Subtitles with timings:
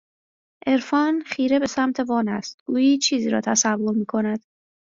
[0.67, 4.43] عرفان خیره به سمت وان است گویی چیزی را تصور میکند